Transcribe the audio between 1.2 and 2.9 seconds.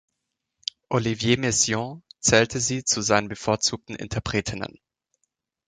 Messiaen zählte sie